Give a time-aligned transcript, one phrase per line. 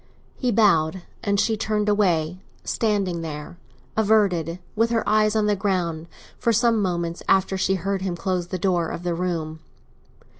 [0.35, 3.59] He bowed, and she turned away—standing there,
[3.95, 6.07] averted, with her eyes on the ground,
[6.39, 9.59] for some moments after she had heard him close the door of the room.